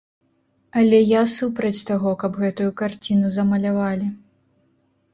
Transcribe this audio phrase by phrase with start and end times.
[0.83, 4.07] Але я супраць таго, каб гэтую карціну замалявалі.